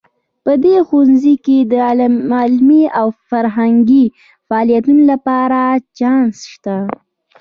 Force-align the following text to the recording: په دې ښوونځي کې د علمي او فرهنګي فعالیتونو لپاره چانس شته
په 0.43 0.53
دې 0.63 0.75
ښوونځي 0.87 1.35
کې 1.45 1.57
د 1.71 1.73
علمي 2.33 2.83
او 2.99 3.07
فرهنګي 3.29 4.05
فعالیتونو 4.47 5.01
لپاره 5.11 5.59
چانس 5.97 6.35
شته 6.53 6.77